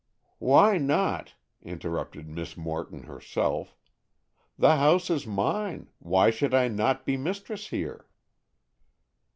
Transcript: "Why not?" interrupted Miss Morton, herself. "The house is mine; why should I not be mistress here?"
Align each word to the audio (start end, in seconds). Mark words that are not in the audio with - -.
"Why 0.39 0.79
not?" 0.79 1.35
interrupted 1.61 2.27
Miss 2.27 2.57
Morton, 2.57 3.03
herself. 3.03 3.77
"The 4.57 4.77
house 4.77 5.11
is 5.11 5.27
mine; 5.27 5.91
why 5.99 6.31
should 6.31 6.55
I 6.55 6.69
not 6.69 7.05
be 7.05 7.17
mistress 7.17 7.67
here?" 7.67 8.07